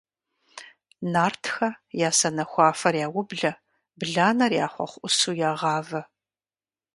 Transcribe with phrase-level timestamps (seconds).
[1.11, 1.69] Нартхэ
[2.07, 3.51] я сэнэхуафэр яублэ,
[3.99, 6.01] бланэр я хъуэхъу Ӏусу ягъавэ.